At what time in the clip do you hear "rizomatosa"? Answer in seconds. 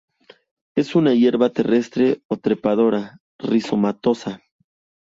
3.37-4.41